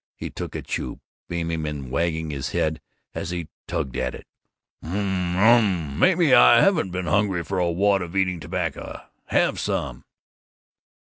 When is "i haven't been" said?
6.33-7.05